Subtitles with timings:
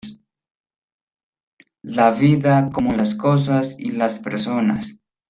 [1.83, 4.97] La vida como las cosas y las personas.